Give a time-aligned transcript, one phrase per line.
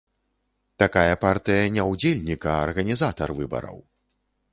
[0.83, 3.77] Такая партыя не ўдзельнік, а арганізатар выбараў.